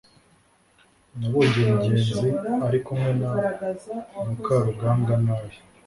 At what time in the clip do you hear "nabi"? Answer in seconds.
5.25-5.55